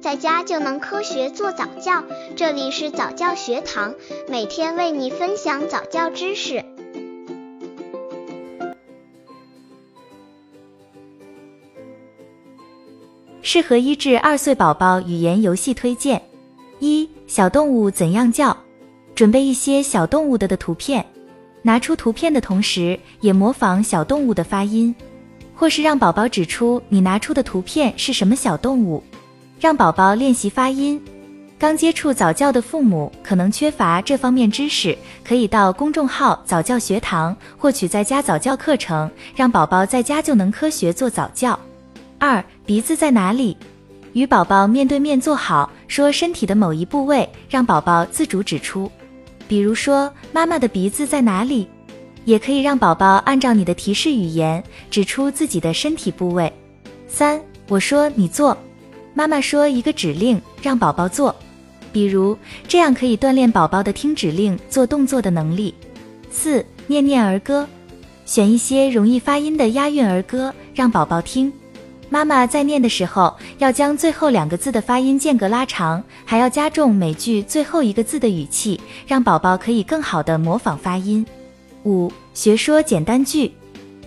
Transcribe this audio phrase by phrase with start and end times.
[0.00, 2.02] 在家就能科学做早教。
[2.34, 3.94] 这里是早教学堂，
[4.28, 6.64] 每天为你分享早教知识。
[13.42, 16.22] 适合一至二岁宝宝语言游戏推荐：
[16.78, 18.56] 一、小动物怎样叫？
[19.14, 21.04] 准备一些小动物的的图片，
[21.60, 24.94] 拿出图片的同时，也模仿小动物的发音。
[25.54, 29.02] 或是让宝宝指出你拿出的图片是什么小动物，
[29.60, 31.00] 让宝宝练习发音。
[31.58, 41.58] 刚接触早教的父母可能缺乏这方面知识，可以到公众号早教学堂获取在家早教课程，让宝宝在家就能科学做早教。
[42.18, 43.54] 二，鼻子在哪里？
[44.14, 48.90] 与宝宝面对面坐好，说身体的某一部位，让宝宝自主指出。
[49.46, 51.68] 比如说，妈妈的鼻子在哪里？
[52.24, 56.50] 也可以让宝宝按照你的提示语言指出自己的身体部位。
[57.06, 58.56] 三，我说你做，
[59.20, 61.36] 妈妈说一个指令让宝宝做，
[61.92, 62.34] 比如
[62.66, 65.74] 这样可以锻炼宝宝的听指令做动作的能力。
[66.30, 67.68] 四，念念儿歌，
[68.24, 71.52] 选一些容易发音的押韵儿歌让宝宝听。
[72.08, 81.22] 妈妈在念的时候要将最后两个字的发音间隔拉长，还要加重每句最后一个字的语气，让宝宝可以更好的模仿发音。
[81.84, 83.52] 五、学说简单句，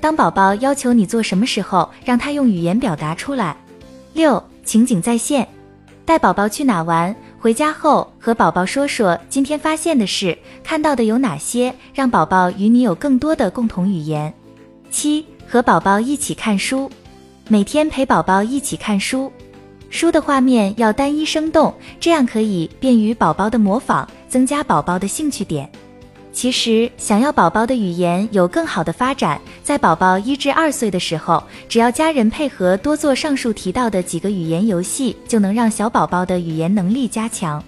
[0.00, 3.54] 当宝宝要求你做什么时候，让他用语言表达出来。
[4.14, 5.46] 六、情景再现，
[6.04, 14.32] 带宝宝去哪玩，回家后和宝宝说说今天发现的事，看到的有哪些，让宝宝与你有更多的共同语言。
[14.90, 16.90] 七、和宝宝一起看书，
[17.48, 19.30] 每天陪宝宝一起看书，
[19.90, 25.70] 书的画面要单一生动，这样可以便于宝宝的模仿，增加宝宝的兴趣点。
[26.32, 37.62] 其实，想要宝宝的语言有更好的发展，在宝宝一至二岁的时候，只要家人配合多做上述提到的几个语言游戏，就能让小宝宝的语言能力加强。